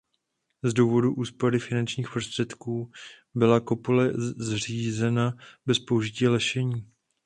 [0.63, 2.91] Z důvodu úspory finančních prostředků
[3.35, 5.33] byla kopule zřízena
[5.65, 6.89] bez použití lešení.